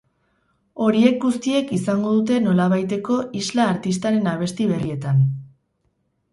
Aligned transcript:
Horiek 0.85 1.19
guztiek 1.25 1.73
izango 1.77 2.15
dute 2.15 2.41
nolabaiteko 2.47 3.21
isla 3.43 3.69
artistaren 3.77 4.33
abesti 4.35 4.71
berrietan. 4.75 5.25